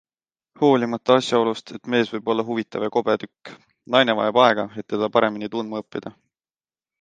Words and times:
Hoolimata 0.61 1.17
asjaolust, 1.19 1.73
et 1.77 1.89
mees 1.93 2.09
võib 2.13 2.31
olla 2.35 2.45
huvitav 2.47 2.85
ja 2.85 2.89
kobe 2.95 3.15
tükk- 3.25 3.53
naine 3.97 4.17
vajab 4.21 4.41
aega, 4.47 4.67
et 4.83 4.89
teda 4.95 5.11
paremini 5.19 5.51
tundma 5.59 5.85
õppida. 5.85 6.15